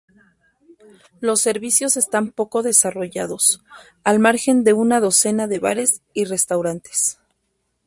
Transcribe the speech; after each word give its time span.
Los 1.19 1.41
servicios 1.41 1.95
están 1.95 2.31
poco 2.31 2.63
desarrollados, 2.63 3.61
al 4.03 4.17
margen 4.17 4.63
de 4.63 4.73
una 4.73 4.99
docena 4.99 5.45
de 5.45 5.59
bares 5.59 6.01
y 6.15 6.25
restaurantes. 6.25 7.19